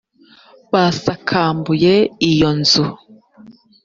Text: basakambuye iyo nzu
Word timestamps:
basakambuye 0.71 1.93
iyo 2.29 2.49
nzu 2.59 2.83